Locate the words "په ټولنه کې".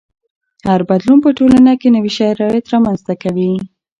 1.25-1.87